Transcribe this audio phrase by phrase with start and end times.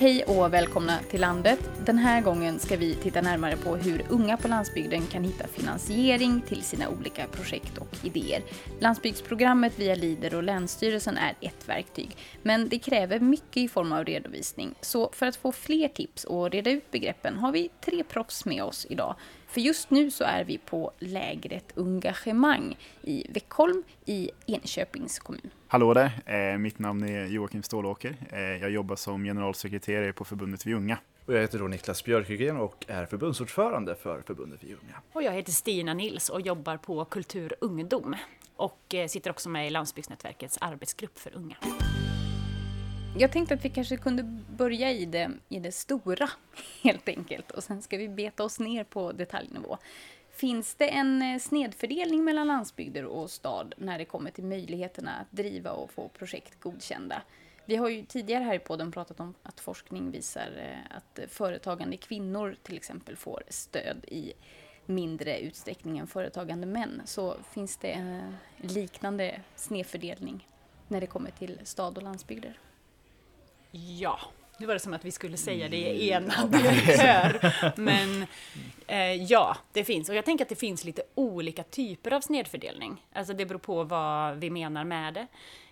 [0.00, 1.70] Hej och välkomna till landet.
[1.86, 6.40] Den här gången ska vi titta närmare på hur unga på landsbygden kan hitta finansiering
[6.40, 8.42] till sina olika projekt och idéer.
[8.80, 14.04] Landsbygdsprogrammet via Lider och Länsstyrelsen är ett verktyg, men det kräver mycket i form av
[14.04, 14.74] redovisning.
[14.80, 18.64] Så för att få fler tips och reda ut begreppen har vi tre proffs med
[18.64, 19.14] oss idag.
[19.50, 25.50] För just nu så är vi på lägret Engagemang i Veckholm i Enköpings kommun.
[25.68, 28.16] Hallå där, eh, mitt namn är Joakim Stålåker.
[28.32, 30.98] Eh, jag jobbar som generalsekreterare på förbundet Vi Unga.
[31.26, 34.96] Och jag heter då Niklas Björkegren och är förbundsordförande för förbundet Vi Unga.
[35.12, 38.16] Och jag heter Stina Nils och jobbar på Kultur Ungdom
[38.56, 41.56] och eh, sitter också med i Landsbygdsnätverkets arbetsgrupp för unga.
[43.18, 44.22] Jag tänkte att vi kanske kunde
[44.56, 46.30] börja i det, i det stora,
[46.82, 47.50] helt enkelt.
[47.50, 49.78] Och sen ska vi beta oss ner på detaljnivå.
[50.30, 55.32] Finns det en eh, snedfördelning mellan landsbygder och stad när det kommer till möjligheterna att
[55.32, 57.22] driva och få projekt godkända?
[57.64, 61.96] Vi har ju tidigare här i podden pratat om att forskning visar eh, att företagande
[61.96, 64.32] kvinnor till exempel får stöd i
[64.86, 67.02] mindre utsträckning än företagande män.
[67.04, 70.48] Så finns det en liknande snedfördelning
[70.88, 72.58] när det kommer till stad och landsbygder?
[73.70, 74.18] Ja,
[74.58, 77.52] nu var det som att vi skulle säga det i enad kör.
[77.80, 78.26] Men
[78.86, 80.08] eh, ja, det finns.
[80.08, 83.06] Och jag tänker att det finns lite olika typer av snedfördelning.
[83.12, 85.26] Alltså det beror på vad vi menar med det.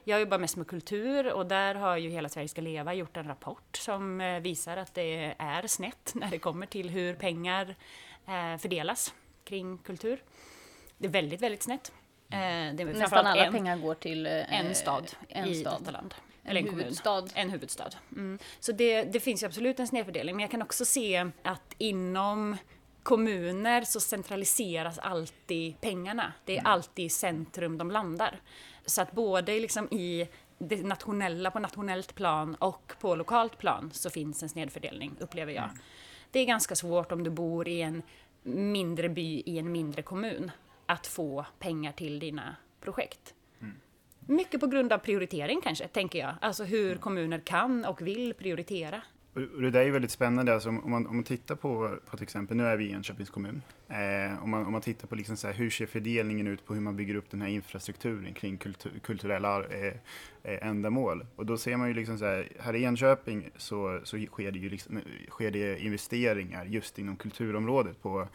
[0.05, 3.27] Jag jobbar mest med kultur och där har ju Hela Sverige ska leva gjort en
[3.27, 7.75] rapport som eh, visar att det är snett när det kommer till hur pengar
[8.27, 10.23] eh, fördelas kring kultur.
[10.99, 11.93] Det är väldigt, väldigt snett.
[12.31, 15.77] Eh, Nästan alla en, pengar går till eh, en stad en i stad.
[15.81, 16.15] detta land.
[16.49, 17.25] En, en huvudstad.
[17.35, 17.91] En huvudstad.
[18.13, 18.39] Mm.
[18.61, 22.57] Så det, det finns ju absolut en snedfördelning, men jag kan också se att inom
[23.03, 26.33] kommuner så centraliseras alltid pengarna.
[26.45, 26.73] Det är mm.
[26.73, 28.41] alltid i centrum de landar.
[28.87, 30.29] Så att både liksom i
[30.59, 35.65] det nationella, på nationellt plan och på lokalt plan så finns en snedfördelning, upplever jag.
[35.65, 35.79] Mm.
[36.31, 38.03] Det är ganska svårt om du bor i en
[38.43, 40.51] mindre by i en mindre kommun
[40.87, 43.35] att få pengar till dina projekt.
[44.31, 46.35] Mycket på grund av prioritering kanske, tänker jag.
[46.41, 49.03] Alltså hur kommuner kan och vill prioritera.
[49.35, 50.55] Och det där är väldigt spännande.
[50.55, 53.31] Alltså, om, man, om man tittar på, på till exempel, nu är vi i Enköpings
[53.31, 53.63] kommun.
[53.89, 56.75] Eh, om, man, om man tittar på liksom så här, hur ser fördelningen ut på
[56.75, 59.95] hur man bygger upp den här infrastrukturen kring kultur, kulturella eh,
[60.43, 61.27] eh, ändamål.
[61.37, 64.59] Och då ser man ju liksom så här, här i Enköping så, så sker, det
[64.59, 68.29] ju liksom, sker det investeringar just inom kulturområdet på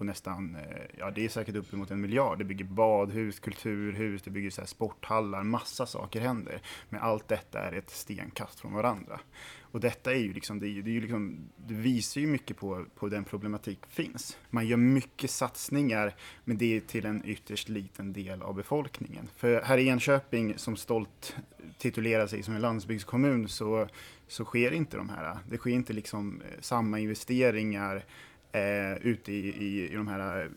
[0.00, 2.38] på nästan, eh, ja det är säkert uppemot en miljard.
[2.38, 6.62] Det bygger badhus, kulturhus, det bygger så sporthallar, massa saker händer.
[6.88, 9.20] Men allt detta är ett stenkast från varandra.
[9.60, 12.56] Och detta är ju liksom, det, är, det, är ju liksom, det visar ju mycket
[12.56, 14.38] på, på den problematik finns.
[14.50, 19.28] Man gör mycket satsningar, men det är till en ytterst liten del av befolkningen.
[19.36, 21.36] För här i Enköping, som stolt
[21.78, 23.88] titulerar sig som en landsbygdskommun, så,
[24.28, 25.38] så sker inte de här.
[25.48, 28.04] Det sker inte liksom eh, samma investeringar
[28.52, 30.48] eh, ute i, i, i de här eh,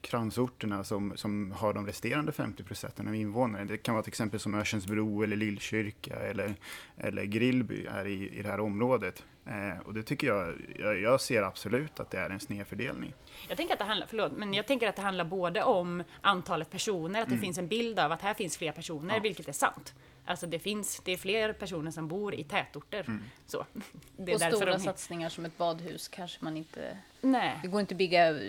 [0.00, 3.64] kransorterna som, som har de resterande 50 procenten av invånare.
[3.64, 6.54] Det kan vara till exempel som Örsundsbro eller Lillkyrka eller,
[6.96, 9.24] eller Grillby här i, i det här området.
[9.46, 13.14] Eh, och det tycker jag, jag, jag, ser absolut att det är en snedfördelning.
[13.48, 16.70] Jag tänker att det handlar, förlåt, men jag tänker att det handlar både om antalet
[16.70, 17.42] personer, att det mm.
[17.42, 19.20] finns en bild av att här finns fler personer, ja.
[19.20, 19.94] vilket är sant.
[20.26, 23.00] Alltså det finns, det är fler personer som bor i tätorter.
[23.00, 23.22] Mm.
[23.46, 23.66] Så.
[24.16, 24.78] Det är och stora de...
[24.78, 26.98] satsningar som ett badhus kanske man inte...
[27.20, 27.58] Nej.
[27.62, 28.40] Det går inte att bygga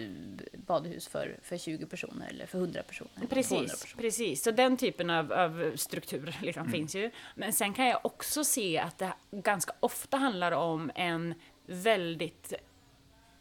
[0.54, 3.28] badhus för, för 20 personer eller för 100 personer.
[3.30, 4.02] Precis, personer.
[4.02, 4.44] precis.
[4.44, 6.72] så den typen av, av struktur liksom mm.
[6.72, 7.12] finns ju.
[7.36, 11.34] Men sen kan jag också se att det ganska ofta handlar om en
[11.66, 12.54] väldigt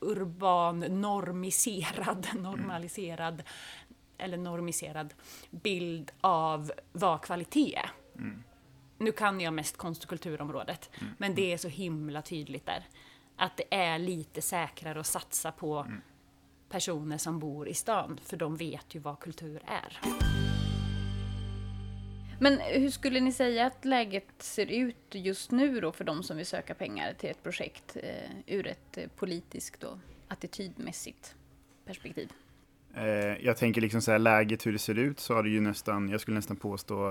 [0.01, 3.43] urban, normiserad, normaliserad
[4.19, 5.15] eller normiserad
[5.51, 7.91] bild av vad kvalitet är.
[8.19, 8.43] Mm.
[8.99, 11.13] Nu kan jag mest konst och kulturområdet, mm.
[11.19, 12.85] men det är så himla tydligt där.
[13.37, 16.01] Att det är lite säkrare att satsa på mm.
[16.69, 20.01] personer som bor i stan, för de vet ju vad kultur är.
[22.41, 26.37] Men hur skulle ni säga att läget ser ut just nu då för de som
[26.37, 31.35] vill söka pengar till ett projekt eh, ur ett eh, politiskt och attitydmässigt
[31.85, 32.33] perspektiv?
[32.95, 33.05] Eh,
[33.45, 36.09] jag tänker liksom så här, läget hur det ser ut så har det ju nästan,
[36.09, 37.11] jag skulle nästan påstå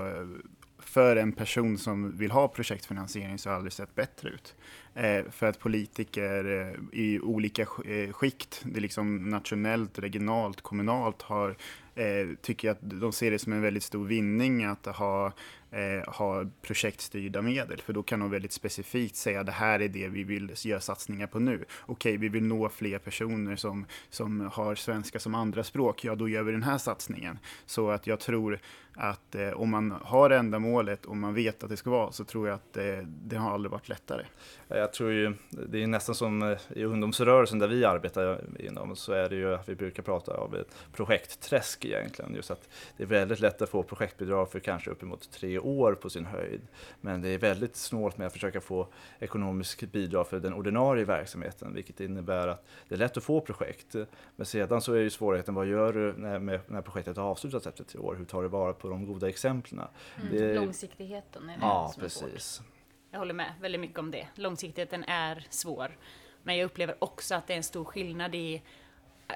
[0.84, 4.54] för en person som vill ha projektfinansiering så har det aldrig sett bättre ut.
[4.94, 11.22] Eh, för att politiker eh, i olika eh, skikt, det är liksom nationellt, regionalt, kommunalt,
[11.22, 11.56] har,
[11.94, 15.32] eh, tycker att de ser det som en väldigt stor vinning att ha
[15.74, 20.08] eh, ha projektstyrda medel, för då kan de väldigt specifikt säga det här är det
[20.08, 21.64] vi vill göra satsningar på nu.
[21.86, 26.42] Okej, vi vill nå fler personer som, som har svenska som andraspråk, ja då gör
[26.42, 27.38] vi den här satsningen.
[27.66, 28.58] Så att jag tror
[28.96, 32.48] att eh, om man har ändamålet och man vet att det ska vara så tror
[32.48, 34.24] jag att eh, det har aldrig varit lättare.
[34.68, 39.12] Jag tror ju, det är nästan som eh, i ungdomsrörelsen där vi arbetar inom, så
[39.12, 42.34] är det ju att vi brukar prata om ett projektträsk egentligen.
[42.34, 46.10] Just att det är väldigt lätt att få projektbidrag för kanske uppemot tre år på
[46.10, 46.60] sin höjd.
[47.00, 48.88] Men det är väldigt snålt med att försöka få
[49.18, 53.94] ekonomiskt bidrag för den ordinarie verksamheten, vilket innebär att det är lätt att få projekt.
[54.36, 57.84] Men sedan så är ju svårigheten, vad gör du när, när projektet har avslutats efter
[57.84, 58.14] tre år?
[58.14, 59.86] Hur tar du vara på de goda exemplen?
[60.22, 60.36] Mm.
[60.36, 60.54] Det...
[60.54, 62.22] Långsiktigheten är det Ja, som precis.
[62.22, 62.66] är svårt.
[63.10, 64.26] Jag håller med väldigt mycket om det.
[64.34, 65.96] Långsiktigheten är svår.
[66.42, 68.62] Men jag upplever också att det är en stor skillnad i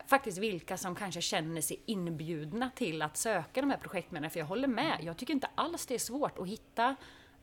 [0.06, 4.31] faktiskt vilka som kanske känner sig inbjudna till att söka de här projektmedlen.
[4.31, 6.96] För jag håller med, jag tycker inte alls det är svårt att hitta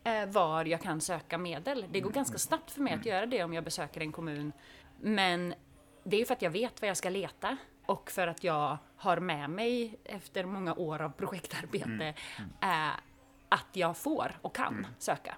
[0.04, 1.86] eh, var jag kan söka medel.
[1.92, 4.52] Det går ganska snabbt för mig att göra det om jag besöker en kommun.
[5.02, 5.54] Men
[6.04, 9.20] det är för att jag vet var jag ska leta och för att jag har
[9.20, 12.14] med mig efter många år av projektarbete
[12.62, 12.90] eh,
[13.50, 15.36] att jag får och kan söka.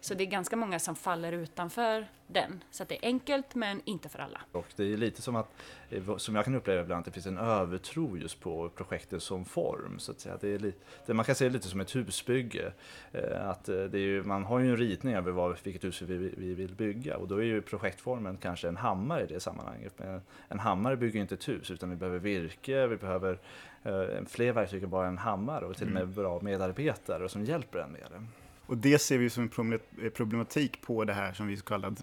[0.00, 2.64] Så det är ganska många som faller utanför den.
[2.70, 4.40] Så att det är enkelt men inte för alla.
[4.52, 5.48] Och det är lite som att,
[5.90, 9.44] eh, som jag kan uppleva ibland, att det finns en övertro just på projektet som
[9.44, 9.98] form.
[9.98, 10.36] Så att säga.
[10.40, 12.72] Det är lite, man kan se det lite som ett husbygge.
[13.12, 16.02] Eh, Att eh, det är ju, man har ju en ritning över vad, vilket hus
[16.02, 19.94] vi, vi vill bygga och då är ju projektformen kanske en hammare i det sammanhanget.
[19.96, 23.38] Men en hammare bygger ju inte ett hus utan vi behöver virke, vi behöver
[23.82, 27.78] eh, fler verktyg än bara en hammare och till och med bra medarbetare som hjälper
[27.78, 28.26] en med det.
[28.66, 31.94] Och det ser vi som en eh, problematik på det här som vi kallar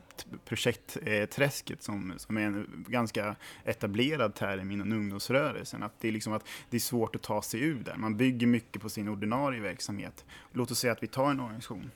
[0.46, 5.84] projektträsket eh, som, som är en ganska etablerad term inom ungdomsrörelsen.
[5.84, 7.96] Att det är liksom att det är svårt att ta sig ur där.
[7.98, 10.26] Man bygger mycket på sin ordinarie verksamhet.
[10.52, 11.92] Låt oss säga att vi tar en organisation.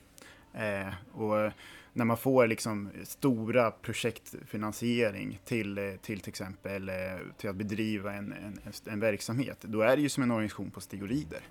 [0.54, 1.52] Eh, och
[1.94, 6.92] när man får liksom stora projektfinansiering till, eh, till till exempel
[7.38, 10.81] till att bedriva en, en, en verksamhet, då är det ju som en organisation på
[10.81, 11.42] steroider.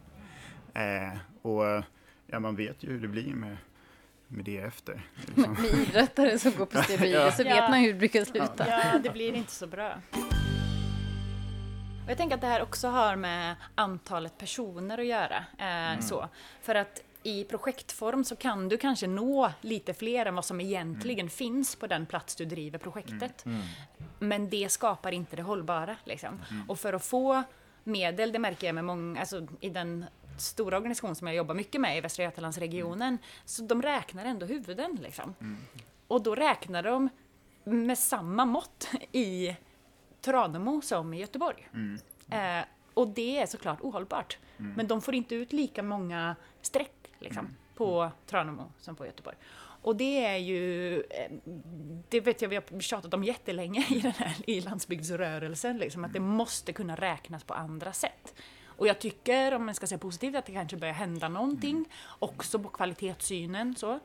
[0.75, 1.85] Eh, och
[2.27, 3.57] ja, man vet ju hur det blir med,
[4.29, 5.03] med det efter.
[5.27, 5.53] Liksom.
[5.53, 7.55] Med idrottare som går på steroider så Ja.
[7.55, 8.69] vet man hur det brukar sluta.
[8.69, 9.95] Ja, det blir inte så bra.
[12.05, 15.45] Och jag tänker att det här också har med antalet personer att göra.
[15.59, 16.29] Eh, så.
[16.63, 21.31] För att i projektform så kan du kanske nå lite fler än vad som egentligen
[21.31, 23.45] finns på den plats du driver projektet.
[24.19, 25.97] Men det skapar inte det hållbara.
[26.05, 26.41] Liksom.
[26.69, 27.43] Och för att få
[27.85, 30.05] medel, det märker jag med många, alltså i den
[30.39, 34.99] stora organisation som jag jobbar mycket med i Västra Götalandsregionen, så de räknar ändå huvuden.
[35.03, 35.35] Liksom.
[36.07, 37.09] Och då räknar de
[37.65, 39.57] med samma mått i
[40.21, 41.69] Tranemo som i Göteborg.
[42.31, 44.39] Eh, och det är såklart ohållbart.
[44.77, 49.37] Men de får inte ut lika många streck liksom, på Tranemo som på Göteborg.
[49.87, 51.33] Och det är ju, eh,
[52.09, 56.13] det vet jag vi har tjatat om jättelänge i den här i landsbygdsrörelsen, liksom, att
[56.13, 58.35] det måste kunna räknas på andra sätt.
[58.77, 61.85] Och jag tycker, om man ska säga positivt, att det kanske börjar hända någonting,
[62.19, 63.99] också på kvalitetssynen så.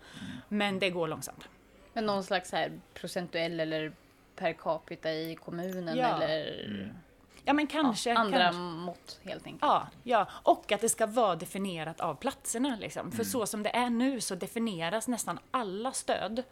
[0.47, 1.47] Men det går långsamt.
[1.93, 3.93] Men någon slags här procentuell eller
[4.35, 6.21] per capita i kommunen Ja.
[6.21, 6.93] eller
[7.43, 8.09] Ja men kanske.
[8.09, 8.61] ja, andra kanske.
[8.61, 9.61] mått helt enkelt.
[9.61, 12.77] Ja, ja, och att det ska vara definierat av platserna.
[12.81, 13.11] Liksom.
[13.11, 16.43] För så som det är nu så definieras nästan alla stöd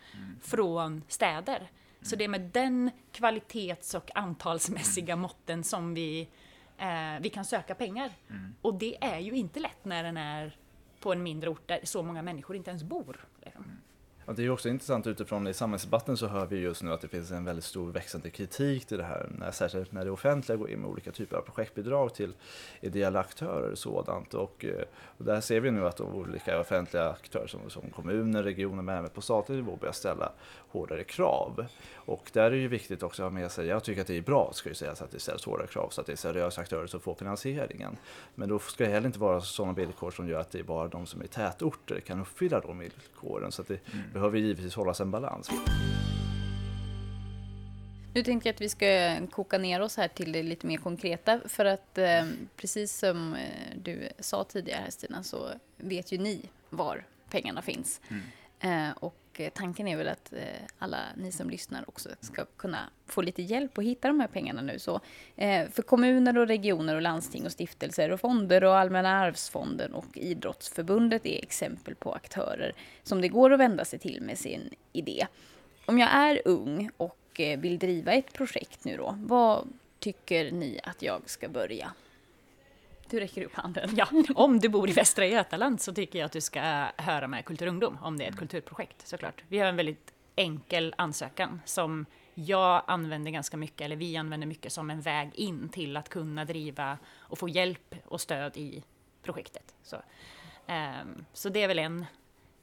[0.41, 1.71] från städer.
[2.01, 6.27] Så det är med den kvalitets och antalsmässiga måtten som vi,
[6.79, 8.11] eh, vi kan söka pengar.
[8.61, 10.57] Och det är ju inte lätt när den är
[10.99, 13.25] på en mindre ort där så många människor inte ens bor.
[13.45, 13.78] Liksom.
[14.25, 17.01] Ja, det är ju också intressant utifrån i samhällsdebatten så hör vi just nu att
[17.01, 20.57] det finns en väldigt stor växande kritik till det här, när, särskilt när det offentliga
[20.57, 22.33] går in med olika typer av projektbidrag till
[22.81, 24.33] ideella aktörer och sådant.
[24.33, 24.83] Och, eh,
[25.17, 28.97] och där ser vi nu att de olika offentliga aktörer som, som kommuner, regioner men
[28.97, 30.31] även på statlig nivå börjar ställa
[30.69, 31.65] hårdare krav.
[31.95, 34.17] Och där är det ju viktigt också att ha med sig, jag tycker att det
[34.17, 36.61] är bra ska ju sägas att det ställs hårdare krav så att det är seriösa
[36.61, 37.97] aktörer som får finansieringen.
[38.35, 40.87] Men då ska det heller inte vara sådana villkor som gör att det är bara
[40.87, 43.51] de som är i tätorter kan uppfylla de villkoren.
[43.51, 45.51] Så att det mm behöver givetvis hållas en balans.
[48.13, 51.39] Nu tänkte jag att vi ska koka ner oss här till det lite mer konkreta.
[51.45, 56.49] För att eh, precis som eh, du sa tidigare här Stina, så vet ju ni
[56.69, 58.01] var pengarna finns.
[58.59, 60.41] Eh, och Eh, tanken är väl att eh,
[60.79, 64.61] alla ni som lyssnar också ska kunna få lite hjälp att hitta de här pengarna
[64.61, 64.79] nu.
[64.79, 64.99] Så,
[65.35, 70.17] eh, för kommuner och regioner och landsting och stiftelser och fonder och Allmänna arvsfonden och
[70.17, 75.27] Idrottsförbundet är exempel på aktörer som det går att vända sig till med sin idé.
[75.85, 77.17] Om jag är ung och
[77.57, 79.67] vill driva ett projekt nu då, vad
[79.99, 81.91] tycker ni att jag ska börja
[83.09, 83.89] du räcker upp handen.
[83.95, 86.61] Ja, om du bor i Västra Götaland så tycker jag att du ska
[86.97, 89.43] höra med Kultur Ungdom om det är ett kulturprojekt såklart.
[89.47, 94.71] Vi har en väldigt enkel ansökan som jag använder ganska mycket, eller vi använder mycket
[94.71, 98.83] som en väg in till att kunna driva och få hjälp och stöd i
[99.23, 99.75] projektet.
[99.83, 101.99] Så, um, så det är väl en,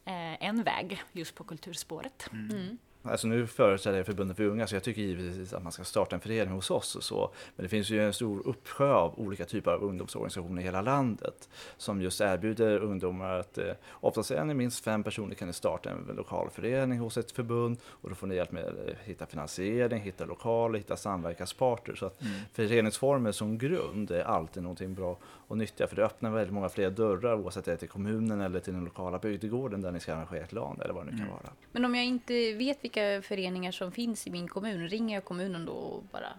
[0.04, 2.28] eh, en väg just på kulturspåret.
[2.32, 2.78] Mm.
[3.10, 6.16] Alltså nu företräder jag förbundet för unga så jag tycker givetvis att man ska starta
[6.16, 7.30] en förening hos oss och så.
[7.56, 11.48] Men det finns ju en stor uppsjö av olika typer av ungdomsorganisationer i hela landet
[11.76, 15.90] som just erbjuder ungdomar att eh, oftast är ni minst fem personer kan ni starta
[15.90, 20.00] en lokal förening hos ett förbund och då får ni hjälp med att hitta finansiering,
[20.00, 21.94] hitta lokaler, hitta samverkanspartner.
[21.94, 22.32] Så att mm.
[22.52, 26.90] föreningsformer som grund är alltid någonting bra och nyttiga för det öppnar väldigt många fler
[26.90, 30.44] dörrar oavsett det är till kommunen eller till den lokala bygdegården där ni ska arrangera
[30.44, 31.32] ett LAN eller vad det nu kan mm.
[31.32, 31.52] vara.
[31.72, 34.88] Men om jag inte vet vilka vilka föreningar som finns i min kommun?
[34.88, 36.32] Ringer jag kommunen då och bara...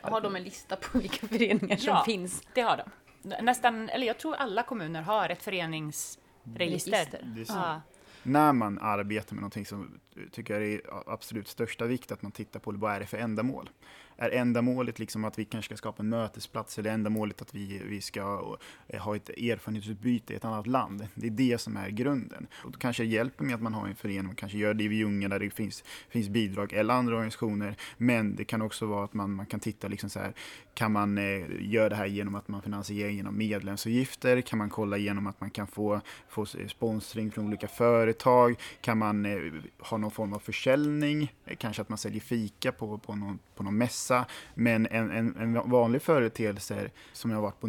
[0.00, 2.42] Har de en lista på vilka föreningar som ja, finns?
[2.54, 3.44] det har de.
[3.44, 7.44] Nästan, eller jag tror alla kommuner har ett föreningsregister.
[7.48, 7.80] Ja.
[8.22, 9.86] När man arbetar med någonting så
[10.32, 13.18] tycker jag det är absolut största vikt att man tittar på vad är det för
[13.18, 13.70] ändamål
[14.16, 18.00] är ändamålet liksom att vi kanske ska skapa en mötesplats eller ändamålet att vi, vi
[18.00, 18.56] ska
[18.88, 21.08] eh, ha ett erfarenhetsutbyte i ett annat land.
[21.14, 22.46] Det är det som är grunden.
[22.52, 24.84] Och då kanske det hjälper med att man har en förening, man kanske gör det
[24.84, 27.76] i Ljunga där det finns, finns bidrag eller andra organisationer.
[27.96, 30.32] Men det kan också vara att man, man kan titta liksom så här,
[30.76, 34.40] kan man eh, göra det här genom att man finansierar genom medlemsavgifter?
[34.40, 38.54] Kan man kolla genom att man kan få, få sponsring från olika företag?
[38.80, 41.32] Kan man eh, ha någon form av försäljning?
[41.44, 44.05] Eh, kanske att man säljer fika på, på, någon, på någon mässa.
[44.54, 47.66] Men en, en, en vanlig företeelse som jag har varit på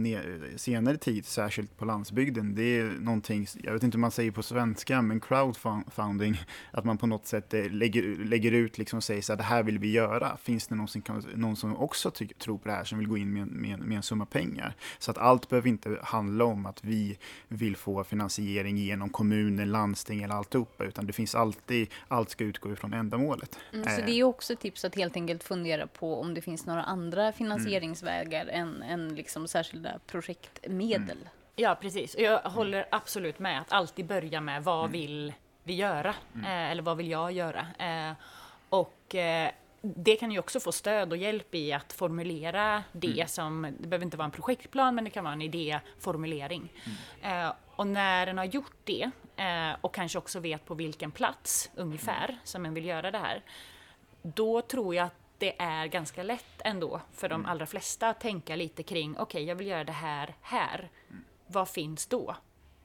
[0.57, 4.43] senare tid, särskilt på landsbygden, det är någonting, jag vet inte om man säger på
[4.43, 6.41] svenska, men crowdfunding,
[6.71, 9.43] att man på något sätt eh, lägger, lägger ut liksom och säger så här, det
[9.43, 10.37] här vill vi göra.
[10.37, 11.01] Finns det någon som,
[11.35, 13.97] någon som också ty, tror på det här, som vill gå in med, med, med
[13.97, 14.75] en summa pengar?
[14.99, 17.17] Så att allt behöver inte handla om att vi
[17.47, 22.73] vill få finansiering genom kommunen, landsting eller alltihopa, utan det finns alltid, allt ska utgå
[22.73, 23.59] ifrån ändamålet.
[23.73, 26.65] Mm, så det är också ett tips att helt enkelt fundera på om det finns
[26.65, 28.53] några andra finansieringsvägar mm.
[28.53, 31.17] än, än liksom särskilda projektmedel.
[31.17, 31.27] Mm.
[31.55, 32.15] Ja, precis.
[32.17, 34.91] Jag håller absolut med att alltid börja med vad mm.
[34.91, 36.15] vill vi göra?
[36.35, 36.45] Mm.
[36.45, 37.67] Eh, eller vad vill jag göra?
[37.79, 38.13] Eh,
[38.69, 43.27] och eh, det kan ju också få stöd och hjälp i att formulera det mm.
[43.27, 46.73] som, det behöver inte vara en projektplan, men det kan vara en idéformulering.
[47.23, 47.45] Mm.
[47.45, 51.71] Eh, och när en har gjort det eh, och kanske också vet på vilken plats
[51.75, 52.39] ungefär mm.
[52.43, 53.43] som en vill göra det här,
[54.21, 57.51] då tror jag att det är ganska lätt ändå för de mm.
[57.51, 60.89] allra flesta att tänka lite kring, okej, okay, jag vill göra det här här.
[61.09, 61.23] Mm.
[61.47, 62.35] Vad finns då?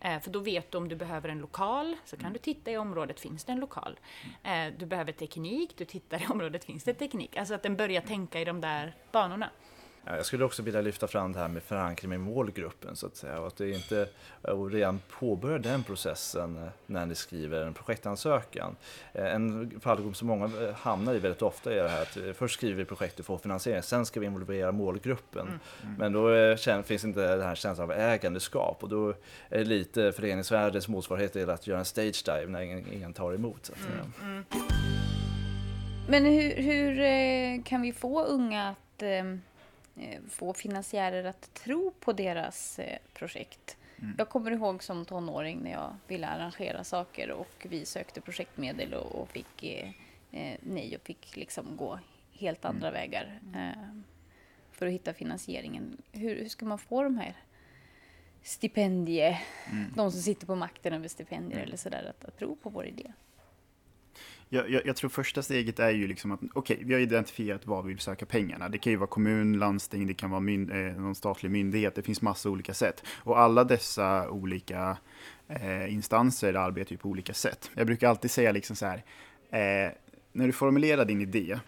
[0.01, 2.33] Eh, för då vet du om du behöver en lokal, så kan mm.
[2.33, 4.01] du titta i området, finns det en lokal?
[4.43, 7.37] Eh, du behöver teknik, du tittar i området, finns det teknik?
[7.37, 9.51] Alltså att den börjar tänka i de där banorna.
[10.05, 13.41] Jag skulle också vilja lyfta fram det här med förankring med målgruppen så att säga.
[13.41, 14.09] Och att det inte
[14.43, 18.77] och redan påbörja den processen eh, när ni skriver en projektansökan.
[19.13, 22.55] Eh, en fallgrop som många eh, hamnar i väldigt ofta är det här att först
[22.55, 25.47] skriver vi projektet för finansiering, sen ska vi involvera målgruppen.
[25.47, 25.61] Mm.
[25.83, 25.95] Mm.
[25.99, 29.09] Men då finns inte den här känslan av ägandeskap och då
[29.49, 32.61] är det lite föreningsvärldens motsvarighet till att göra en stage dive när
[32.93, 33.67] ingen, tar emot.
[33.67, 33.73] Så.
[33.75, 34.13] Mm.
[34.23, 34.45] mm.
[36.09, 39.25] Men hur, hur, kan vi få unga att Eh,
[40.29, 43.77] få finansiärer att tro på deras eh, projekt.
[43.99, 44.15] Mm.
[44.19, 49.15] Jag kommer ihåg som tonåring när jag ville arrangera saker och vi sökte projektmedel och,
[49.15, 49.91] och fick eh,
[50.33, 51.99] eh, nej och fick liksom gå
[52.33, 53.01] helt andra mm.
[53.01, 54.03] vägar eh,
[54.73, 56.03] för att hitta finansieringen.
[56.13, 57.37] Hur, hur, ska man få de här
[58.43, 59.93] stipendier, mm.
[59.97, 61.69] de som sitter på makten över stipendier mm.
[61.69, 63.13] eller sådär, att, att tro på vår idé?
[64.55, 67.67] Jag, jag, jag, tror första steget är ju liksom att, okej, okay, vi har identifierat
[67.67, 68.69] var vi vill söka pengarna.
[68.69, 72.03] Det kan ju vara kommun, landsting, det kan vara myn, eh, någon statlig myndighet, det
[72.03, 73.03] finns massa olika sätt.
[73.19, 74.97] Och alla dessa olika
[75.49, 77.71] eh, instanser arbetar ju på olika sätt.
[77.75, 79.05] Jag brukar alltid säga liksom så här,
[79.51, 79.93] eh,
[80.33, 81.59] när du formulerar din idé,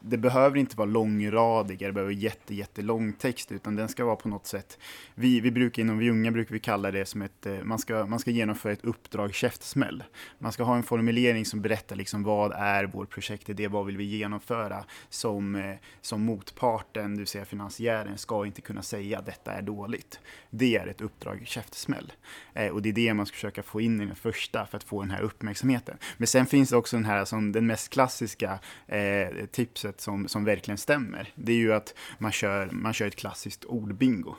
[0.00, 4.28] det behöver inte vara långradig, det behöver jätte, jättelång text, utan den ska vara på
[4.28, 4.78] något sätt,
[5.14, 8.18] vi, vi brukar inom Ljunga brukar vi kalla det som ett, eh, man ska, man
[8.18, 10.04] ska genomföra ett uppdrag käftsmäll.
[10.38, 14.04] Man ska ha en formulering som berättar liksom vad är vår projektidé, vad vill vi
[14.04, 19.52] genomföra, som, eh, som motparten, det vill säga finansiären, ska inte kunna säga att detta
[19.52, 20.20] är dåligt.
[20.50, 22.12] Det är ett uppdrag käftsmäll.
[22.54, 24.84] Eh, och det är det man ska försöka få in i den första för att
[24.84, 25.98] få den här uppmärksamheten.
[26.16, 30.28] Men sen finns det också den här, som den mest klassiska eh, tips tipset som,
[30.28, 34.34] som verkligen stämmer, det är ju att man kör, man kör ett klassiskt ordbingo.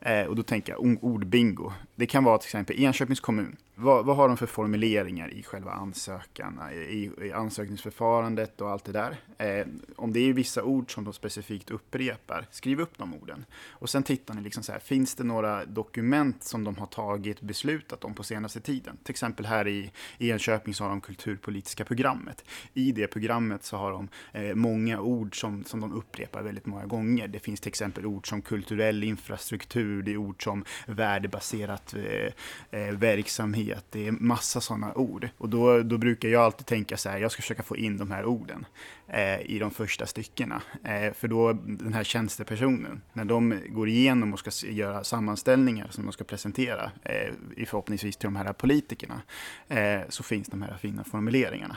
[0.00, 1.72] Eh, och då tänker jag ordbingo.
[1.94, 5.70] Det kan vara till exempel Enköpings kommun vad, vad har de för formuleringar i själva
[5.70, 9.16] ansökan, i, i ansökningsförfarandet och allt det där.
[9.38, 13.44] Eh, om det är vissa ord som de specifikt upprepar, skriv upp de orden.
[13.68, 17.40] Och sen tittar ni, liksom så här, finns det några dokument som de har tagit
[17.40, 18.96] beslutat om på senaste tiden?
[19.02, 22.44] Till exempel här i, i Enköping så har de kulturpolitiska programmet.
[22.74, 26.86] I det programmet så har de eh, många ord som, som de upprepar väldigt många
[26.86, 27.28] gånger.
[27.28, 32.94] Det finns till exempel ord som kulturell infrastruktur, det är ord som värdebaserat eh, eh
[33.76, 35.28] att det är massa sådana ord.
[35.38, 38.10] Och då, då brukar jag alltid tänka så här, jag ska försöka få in de
[38.10, 38.66] här orden
[39.12, 40.62] eh, i de första styckena.
[40.84, 46.04] Eh, för då den här tjänstepersonen, när de går igenom och ska göra sammanställningar som
[46.04, 47.32] de ska presentera, eh,
[47.66, 49.22] förhoppningsvis till de här politikerna,
[49.68, 51.76] eh, så finns de här fina formuleringarna.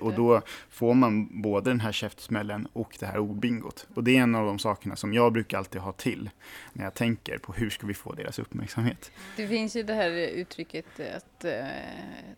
[0.00, 3.86] Och då får man både den här käftsmällen och det här ordbingot.
[3.94, 6.30] Och det är en av de sakerna som jag brukar alltid ha till
[6.72, 9.10] när jag tänker på hur ska vi få deras uppmärksamhet.
[9.36, 10.86] Det finns ju det här uttrycket
[11.16, 11.44] att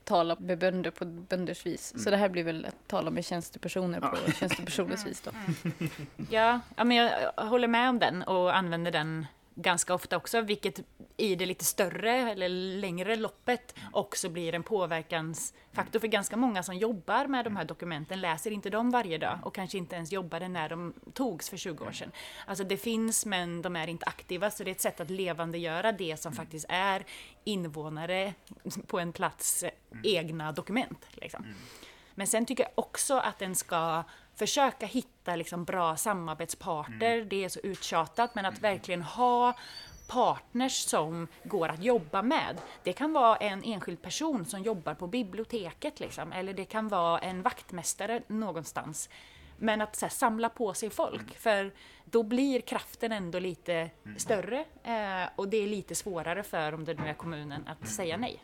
[0.04, 1.92] tala med bönder på bönders vis.
[1.92, 2.04] Mm.
[2.04, 4.32] Så det här blir väl att tala med tjänstepersoner på ja.
[5.06, 5.30] Vis då.
[5.30, 5.90] Mm.
[6.30, 9.26] Ja, ja, men jag håller med om den och använder den
[9.56, 10.80] ganska ofta också, vilket
[11.16, 12.48] i det lite större eller
[12.80, 18.20] längre loppet också blir en påverkansfaktor för ganska många som jobbar med de här dokumenten
[18.20, 21.84] läser inte dem varje dag och kanske inte ens jobbade när de togs för 20
[21.84, 22.12] år sedan.
[22.46, 25.92] Alltså det finns men de är inte aktiva så det är ett sätt att levandegöra
[25.92, 27.04] det som faktiskt är
[27.44, 28.34] invånare
[28.86, 29.64] på en plats
[30.02, 31.06] egna dokument.
[31.12, 31.46] Liksom.
[32.14, 34.04] Men sen tycker jag också att den ska
[34.36, 37.16] försöka hitta liksom bra samarbetspartner.
[37.16, 37.28] Mm.
[37.28, 39.54] Det är så uttjatat, men att verkligen ha
[40.08, 42.56] partners som går att jobba med.
[42.82, 47.18] Det kan vara en enskild person som jobbar på biblioteket, liksom, eller det kan vara
[47.18, 49.08] en vaktmästare någonstans.
[49.58, 51.34] Men att här, samla på sig folk, mm.
[51.38, 51.72] för
[52.04, 54.18] då blir kraften ändå lite mm.
[54.18, 58.16] större eh, och det är lite svårare för, om det nu är kommunen, att säga
[58.16, 58.40] nej.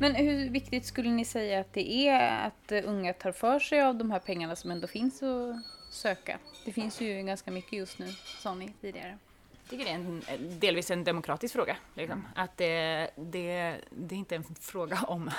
[0.00, 3.94] Men hur viktigt skulle ni säga att det är att unga tar för sig av
[3.94, 5.56] de här pengarna som ändå finns att
[5.90, 6.38] söka?
[6.64, 9.18] Det finns ju ganska mycket just nu, sa ni tidigare.
[9.62, 10.22] Jag tycker det är en,
[10.60, 11.76] delvis en demokratisk fråga.
[11.94, 12.26] Liksom.
[12.34, 15.30] Att det, det, det är inte en fråga om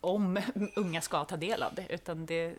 [0.00, 0.40] om
[0.76, 2.54] unga ska ta del av det, utan det,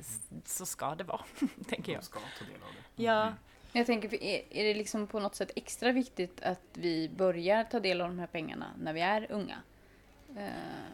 [0.45, 1.21] så ska det vara,
[1.67, 2.01] tänker jag.
[2.01, 3.03] De ska ta del av det.
[3.03, 3.21] Ja.
[3.21, 3.33] Mm.
[3.71, 7.79] Jag tänker, är, är det liksom på något sätt extra viktigt att vi börjar ta
[7.79, 9.57] del av de här pengarna när vi är unga?
[10.37, 10.51] Eh,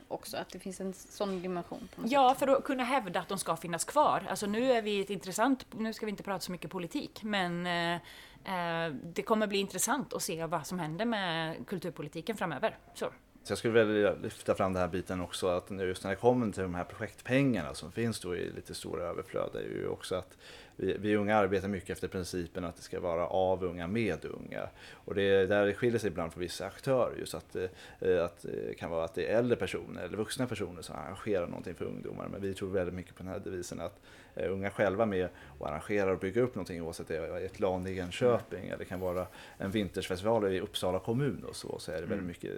[0.08, 1.90] också, att det finns en sån dimension.
[2.06, 2.40] ja, sätt.
[2.40, 4.24] för att kunna hävda att de ska finnas kvar.
[4.30, 7.68] Alltså nu är vi ett intressant, nu ska vi inte prata så mycket politik, men
[7.68, 12.78] eh, eh, det kommer bli intressant att se vad som händer med kulturpolitiken framöver.
[12.94, 13.12] Så.
[13.48, 16.52] Så jag skulle vilja lyfta fram den här biten också, att just när det kommer
[16.52, 20.38] till de här projektpengarna som finns då i lite stora överflöd, är ju också att
[20.76, 24.70] vi, vi unga arbetar mycket efter principen att det ska vara av unga med unga.
[24.92, 28.78] Och det där det skiljer sig ibland från vissa aktörer, just att, eh, att det
[28.78, 32.28] kan vara att det är äldre personer eller vuxna personer som arrangerar någonting för ungdomar.
[32.28, 34.00] Men vi tror väldigt mycket på den här devisen att
[34.36, 35.30] eh, unga själva med
[35.60, 38.86] och arrangerar och bygger upp någonting oavsett det är ett LAN i Enköping eller det
[38.86, 42.28] kan vara en vintersfestival i Uppsala kommun och så, så är det väldigt mm.
[42.28, 42.52] mycket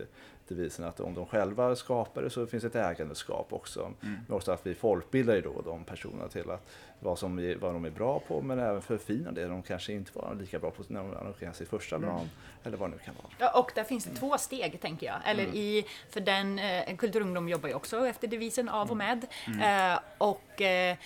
[0.50, 3.82] devisen att om de själva skapar det så finns ett ägandeskap också.
[3.82, 4.20] Mm.
[4.28, 7.74] Men också att vi folkbildar ju då de personerna till att vad, som vi, vad
[7.74, 10.84] de är bra på men även förfina det de kanske inte var lika bra på
[10.88, 12.10] när de arrangerar sitt första mm.
[12.64, 13.28] eller vad det nu kan vara.
[13.38, 15.18] Ja, och där finns det två steg tänker jag.
[15.26, 15.56] Eller mm.
[15.56, 19.26] i, för den, eh, Kulturungdom jobbar ju också efter devisen av och med.
[19.48, 19.94] Mm.
[19.94, 20.98] Eh, och eh,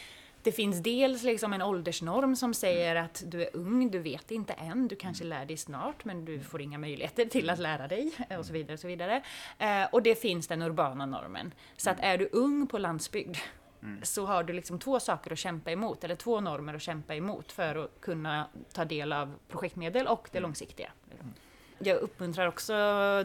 [0.43, 4.53] det finns dels liksom en åldersnorm som säger att du är ung, du vet inte
[4.53, 8.11] än, du kanske lär dig snart men du får inga möjligheter till att lära dig
[8.39, 8.73] och så vidare.
[8.73, 9.23] Och, så vidare.
[9.57, 11.53] Eh, och det finns den urbana normen.
[11.77, 13.37] Så att är du ung på landsbygd
[13.83, 13.99] Mm.
[14.03, 17.51] så har du liksom två saker att kämpa emot, eller två normer att kämpa emot
[17.51, 20.47] för att kunna ta del av projektmedel och det mm.
[20.47, 20.91] långsiktiga.
[21.19, 21.33] Mm.
[21.85, 22.73] Jag uppmuntrar också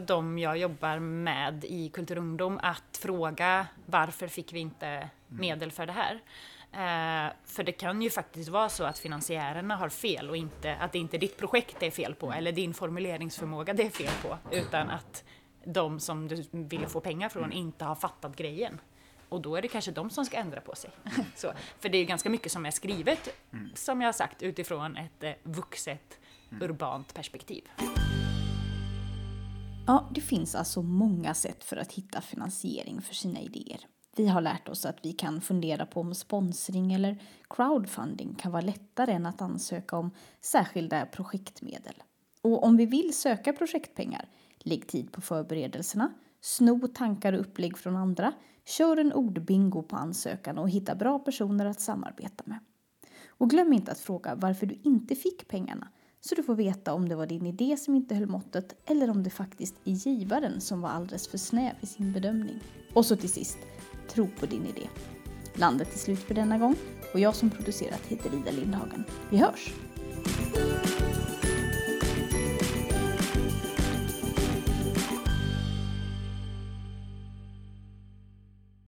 [0.07, 5.11] de jag jobbar med i Kulturungdom att fråga varför fick vi inte mm.
[5.29, 6.21] medel för det här?
[6.73, 10.93] Eh, för det kan ju faktiskt vara så att finansiärerna har fel och inte att
[10.93, 14.13] det inte är ditt projekt det är fel på eller din formuleringsförmåga det är fel
[14.23, 15.25] på utan att
[15.65, 18.81] de som du ville få pengar från inte har fattat grejen.
[19.29, 20.91] Och då är det kanske de som ska ändra på sig.
[21.35, 23.71] så, för det är ganska mycket som är skrivet, mm.
[23.75, 26.19] som jag har sagt, utifrån ett eh, vuxet,
[26.51, 26.63] mm.
[26.63, 27.65] urbant perspektiv.
[29.89, 33.87] Ja, det finns alltså många sätt för att hitta finansiering för sina idéer.
[34.17, 38.63] Vi har lärt oss att vi kan fundera på om sponsring eller crowdfunding kan vara
[38.63, 41.95] lättare än att ansöka om särskilda projektmedel.
[42.43, 47.97] Och om vi vill söka projektpengar, lägg tid på förberedelserna, sno tankar och upplägg från
[47.97, 48.33] andra,
[48.65, 52.59] kör en ordbingo på ansökan och hitta bra personer att samarbeta med.
[53.29, 55.89] Och glöm inte att fråga varför du inte fick pengarna
[56.29, 59.23] så du får veta om det var din idé som inte höll måttet eller om
[59.23, 62.61] det faktiskt är givaren som var alldeles för snäv i sin bedömning.
[62.95, 63.59] Och så till sist,
[64.09, 64.89] tro på din idé.
[65.55, 66.77] Landet är slut för denna gång
[67.13, 69.05] och jag som producerat heter Ida Lindhagen.
[69.31, 69.73] Vi hörs!